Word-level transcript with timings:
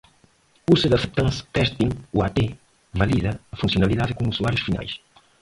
User 0.67 0.91
Acceptance 0.95 1.45
Testing 1.53 1.91
(UAT) 2.11 2.39
valida 2.91 3.39
a 3.51 3.55
funcionalidade 3.61 4.15
com 4.15 4.27
usuários 4.33 4.63
finais. 4.67 4.93